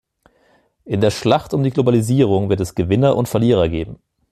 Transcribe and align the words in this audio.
In 0.83 0.99
der 0.99 1.11
Schlacht 1.11 1.53
um 1.53 1.61
die 1.61 1.69
Globalisierung 1.69 2.49
wird 2.49 2.59
es 2.59 2.73
Gewinner 2.73 3.15
und 3.15 3.29
Verlierer 3.29 3.69
geben. 3.69 4.01